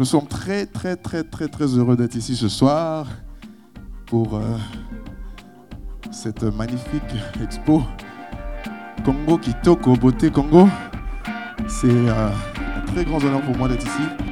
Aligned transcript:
Nous 0.00 0.06
sommes 0.06 0.26
très, 0.26 0.64
très, 0.64 0.96
très, 0.96 1.22
très, 1.24 1.46
très 1.46 1.66
heureux 1.66 1.94
d'être 1.94 2.14
ici 2.14 2.34
ce 2.34 2.48
soir 2.48 3.06
pour 4.06 4.34
euh, 4.34 4.56
cette 6.10 6.42
magnifique 6.42 7.02
expo 7.44 7.82
Congo 9.04 9.36
Kitoko 9.36 9.96
Beauté 9.96 10.30
Congo. 10.30 10.66
C'est 11.68 11.90
euh, 11.90 12.30
un 12.30 12.86
très 12.86 13.04
grand 13.04 13.22
honneur 13.22 13.42
pour 13.42 13.54
moi 13.58 13.68
d'être 13.68 13.86
ici. 13.86 14.29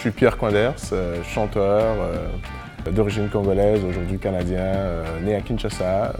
Suis 0.00 0.10
Pierre 0.12 0.38
Coinders, 0.38 0.76
euh, 0.94 1.22
chanteur 1.24 1.96
euh, 2.00 2.90
d'origine 2.90 3.28
congolaise, 3.28 3.84
aujourd'hui 3.84 4.18
canadien, 4.18 4.62
euh, 4.62 5.20
né 5.20 5.34
à 5.34 5.42
Kinshasa, 5.42 6.14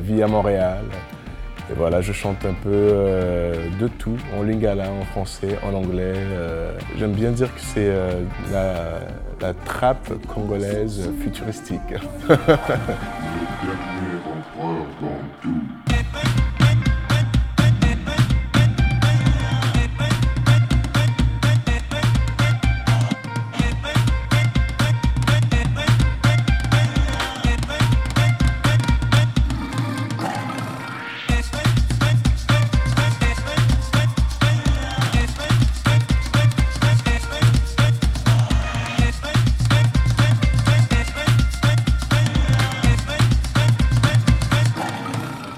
vis 0.00 0.22
à 0.22 0.28
Montréal. 0.28 0.84
Et 1.68 1.74
voilà, 1.74 2.02
je 2.02 2.12
chante 2.12 2.44
un 2.44 2.54
peu 2.54 3.52
de 3.80 3.88
tout, 3.98 4.16
en 4.38 4.44
lingala, 4.44 4.88
en 4.88 5.04
français, 5.06 5.58
en 5.64 5.74
anglais. 5.74 6.14
J'aime 6.96 7.10
bien 7.10 7.32
dire 7.32 7.52
que 7.52 7.60
c'est 7.60 7.92
la, 8.52 9.00
la 9.40 9.52
trappe 9.52 10.12
congolaise 10.28 11.10
futuristique. 11.20 11.80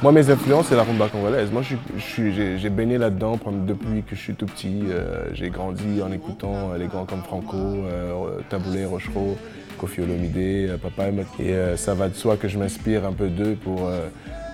Moi, 0.01 0.13
mes 0.13 0.31
influences, 0.31 0.67
c'est 0.69 0.77
la 0.77 0.85
rumba 0.85 1.09
congolaise. 1.09 1.51
Moi, 1.51 1.63
j'ai 1.97 2.71
baigné 2.71 2.99
là-dedans 2.99 3.39
depuis 3.67 4.03
que 4.03 4.15
je 4.15 4.21
suis 4.21 4.35
tout 4.35 4.47
petit. 4.47 4.83
Euh, 4.85 5.25
j'ai 5.33 5.51
grandi 5.51 6.01
en 6.03 6.13
écoutant 6.13 6.73
les 6.79 6.87
grands 6.87 7.05
comme 7.05 7.23
Franco, 7.23 7.57
euh, 7.57 8.41
Taboulé, 8.49 8.85
Rochereau, 8.85 9.37
Kofi 9.77 10.03
Olomide, 10.03 10.79
Papa. 10.81 11.09
Et 11.41 11.55
ça 11.77 11.95
va 11.95 12.09
de 12.09 12.15
soi 12.15 12.37
que 12.37 12.47
je 12.47 12.59
m'inspire 12.59 13.05
un 13.05 13.13
peu 13.13 13.29
d'eux 13.29 13.57
pour, 13.57 13.91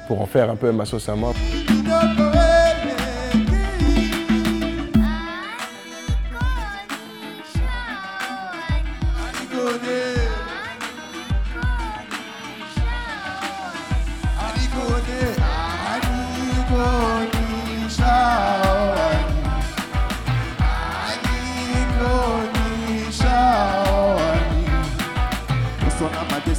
pour 0.09 0.23
en 0.23 0.27
faire 0.27 0.51
un 0.51 0.57
peu 0.57 0.73
ma 0.73 0.87
sauce 0.87 1.11
à 1.11 1.15
moi. 1.15 1.35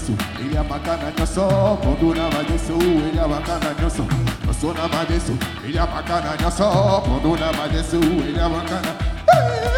nyoso 0.09 0.23
ile 0.45 0.59
makana 0.69 1.11
nyoso 1.19 1.77
ponduna 1.83 2.29
madeso 2.29 2.73
ile 2.77 3.27
makana 3.27 3.73
nyoso 3.81 4.03
nyoso 4.45 4.73
na 4.73 4.87
madeso 4.87 5.33
ile 5.67 5.79
makana 5.79 6.35
nyoso 6.41 7.01
ponduna 7.05 7.51
madeso 7.53 7.97
ile 7.97 8.47
makana. 8.47 8.91
Hey! 9.31 9.74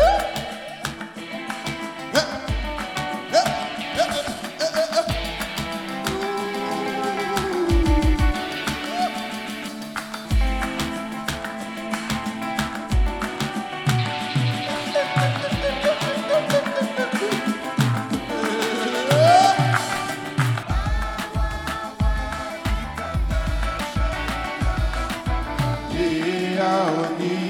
I 26.60 27.18
need. 27.20 27.47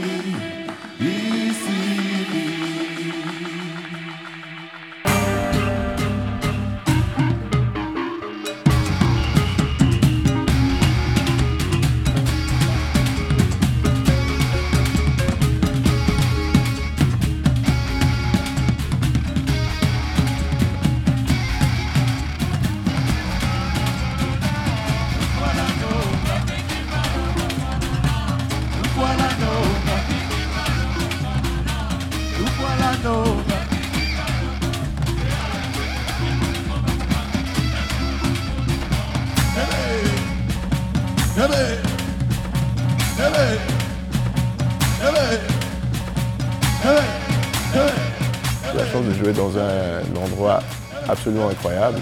J'ai 48.71 48.77
la 48.77 48.85
chance 48.91 49.05
de 49.05 49.13
jouer 49.13 49.33
dans 49.33 49.57
un, 49.57 49.99
endroit 50.23 50.59
absolument 51.07 51.49
incroyable, 51.49 51.99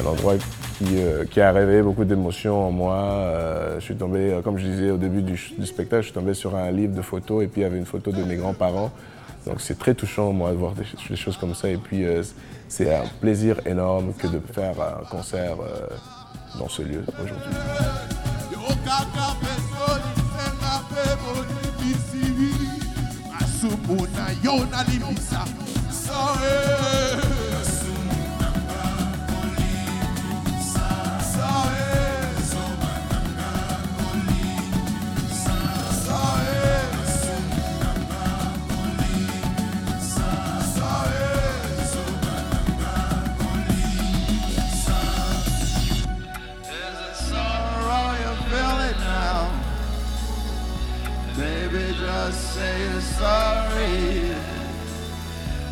un 0.00 0.06
endroit 0.06 0.34
qui, 0.78 0.98
euh, 0.98 1.24
qui 1.24 1.40
a 1.40 1.52
réveillé 1.52 1.82
beaucoup 1.82 2.04
d'émotions 2.04 2.66
en 2.66 2.70
moi. 2.70 2.96
Euh, 2.96 3.76
je 3.78 3.84
suis 3.84 3.96
tombé, 3.96 4.32
euh, 4.32 4.42
comme 4.42 4.58
je 4.58 4.66
disais 4.66 4.90
au 4.90 4.96
début 4.96 5.22
du, 5.22 5.36
spectacle, 5.36 6.02
je 6.02 6.06
suis 6.06 6.14
tombé 6.14 6.34
sur 6.34 6.54
un 6.56 6.70
livre 6.70 6.94
de 6.94 7.02
photos 7.02 7.44
et 7.44 7.46
puis 7.48 7.62
il 7.62 7.64
y 7.64 7.66
avait 7.66 7.78
une 7.78 7.86
photo 7.86 8.12
de 8.12 8.22
mes 8.22 8.36
grands-parents. 8.36 8.90
Donc 9.46 9.60
c'est 9.60 9.78
très 9.78 9.94
touchant 9.94 10.32
moi 10.32 10.50
de 10.50 10.56
voir 10.56 10.74
des, 10.74 11.16
choses 11.16 11.36
comme 11.36 11.54
ça 11.54 11.68
et 11.68 11.76
puis 11.76 12.04
c'est 12.68 12.92
un 12.92 13.04
plaisir 13.20 13.60
énorme 13.64 14.12
que 14.18 14.26
de 14.26 14.40
faire 14.52 14.74
un 14.80 15.04
concert 15.08 15.56
dans 16.58 16.68
ce 16.68 16.82
lieu 16.82 17.04
aujourd'hui. 17.22 17.52
Baby, 51.76 51.92
just 51.98 52.54
say 52.54 52.80
you're 52.80 53.00
sorry. 53.02 54.32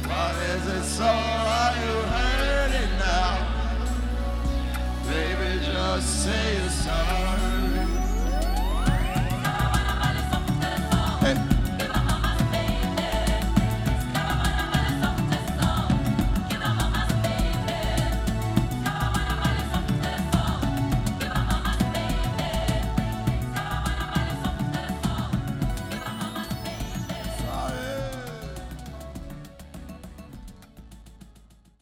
What 0.05 0.37
is 0.53 0.67
it 0.67 0.85
so? 0.85 1.11
You 1.81 2.14